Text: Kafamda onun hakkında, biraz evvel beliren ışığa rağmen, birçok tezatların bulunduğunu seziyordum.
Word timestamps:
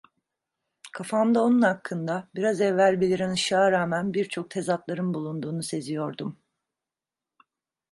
Kafamda 0.91 1.41
onun 1.41 1.61
hakkında, 1.61 2.27
biraz 2.35 2.61
evvel 2.61 3.01
beliren 3.01 3.31
ışığa 3.33 3.71
rağmen, 3.71 4.13
birçok 4.13 4.49
tezatların 4.49 5.13
bulunduğunu 5.13 5.63
seziyordum. 5.63 6.37